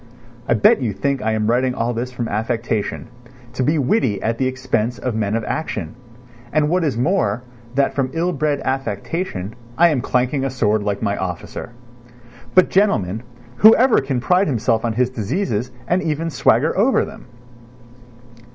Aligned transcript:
I 0.47 0.55
bet 0.55 0.81
you 0.81 0.93
think 0.93 1.21
I 1.21 1.33
am 1.33 1.45
writing 1.45 1.75
all 1.75 1.93
this 1.93 2.11
from 2.11 2.27
affectation, 2.27 3.07
to 3.53 3.61
be 3.61 3.77
witty 3.77 4.19
at 4.23 4.39
the 4.39 4.47
expense 4.47 4.97
of 4.97 5.13
men 5.13 5.35
of 5.35 5.43
action; 5.43 5.93
and 6.51 6.69
what 6.69 6.83
is 6.83 6.97
more, 6.97 7.43
that 7.75 7.93
from 7.93 8.09
ill 8.13 8.33
bred 8.33 8.61
affectation, 8.61 9.53
I 9.77 9.89
am 9.89 10.01
clanking 10.01 10.43
a 10.43 10.49
sword 10.49 10.81
like 10.81 11.03
my 11.03 11.17
officer. 11.17 11.69
But, 12.55 12.69
gentlemen, 12.71 13.21
whoever 13.57 14.01
can 14.01 14.19
pride 14.19 14.47
himself 14.47 14.83
on 14.83 14.93
his 14.93 15.11
diseases 15.11 15.69
and 15.87 16.01
even 16.01 16.31
swagger 16.31 16.75
over 16.75 17.05
them? 17.05 17.27